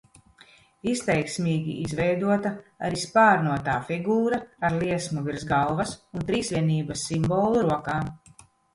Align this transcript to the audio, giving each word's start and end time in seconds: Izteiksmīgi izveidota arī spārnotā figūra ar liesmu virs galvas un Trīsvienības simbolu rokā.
Izteiksmīgi 0.91 1.75
izveidota 1.81 2.53
arī 2.89 3.03
spārnotā 3.03 3.77
figūra 3.91 4.41
ar 4.71 4.81
liesmu 4.81 5.27
virs 5.31 5.49
galvas 5.55 5.97
un 6.17 6.29
Trīsvienības 6.33 7.09
simbolu 7.15 7.67
rokā. 7.73 8.05